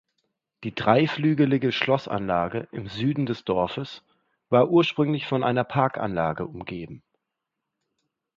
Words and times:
Die 0.63 0.73
dreiflügelige 0.73 1.71
Schlossanlage 1.71 2.67
im 2.71 2.87
Süden 2.87 3.27
des 3.27 3.43
Dorfes 3.45 4.03
war 4.49 4.71
ursprünglich 4.71 5.27
von 5.27 5.43
einer 5.43 5.63
Parkanlage 5.63 6.47
umgeben. 6.47 7.03